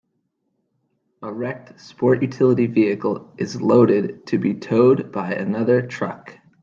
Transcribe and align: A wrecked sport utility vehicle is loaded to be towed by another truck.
A 1.21 1.31
wrecked 1.31 1.79
sport 1.79 2.23
utility 2.23 2.65
vehicle 2.65 3.31
is 3.37 3.61
loaded 3.61 4.25
to 4.25 4.39
be 4.39 4.55
towed 4.55 5.11
by 5.11 5.31
another 5.35 5.83
truck. 5.85 6.39